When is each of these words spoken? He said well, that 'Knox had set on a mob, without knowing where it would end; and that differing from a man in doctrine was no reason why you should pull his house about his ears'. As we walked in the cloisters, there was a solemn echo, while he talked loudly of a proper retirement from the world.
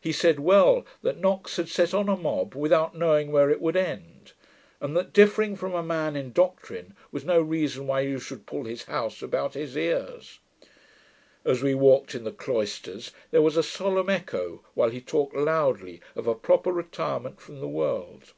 He 0.00 0.12
said 0.12 0.38
well, 0.38 0.86
that 1.02 1.18
'Knox 1.18 1.56
had 1.56 1.68
set 1.68 1.92
on 1.92 2.08
a 2.08 2.16
mob, 2.16 2.54
without 2.54 2.94
knowing 2.94 3.32
where 3.32 3.50
it 3.50 3.60
would 3.60 3.74
end; 3.74 4.30
and 4.80 4.96
that 4.96 5.12
differing 5.12 5.56
from 5.56 5.74
a 5.74 5.82
man 5.82 6.14
in 6.14 6.30
doctrine 6.30 6.94
was 7.10 7.24
no 7.24 7.40
reason 7.42 7.88
why 7.88 8.02
you 8.02 8.20
should 8.20 8.46
pull 8.46 8.62
his 8.62 8.84
house 8.84 9.22
about 9.22 9.54
his 9.54 9.76
ears'. 9.76 10.38
As 11.44 11.64
we 11.64 11.74
walked 11.74 12.14
in 12.14 12.22
the 12.22 12.30
cloisters, 12.30 13.10
there 13.32 13.42
was 13.42 13.56
a 13.56 13.62
solemn 13.64 14.08
echo, 14.08 14.62
while 14.74 14.90
he 14.90 15.00
talked 15.00 15.34
loudly 15.34 16.00
of 16.14 16.28
a 16.28 16.36
proper 16.36 16.70
retirement 16.70 17.40
from 17.40 17.58
the 17.58 17.66
world. 17.66 18.34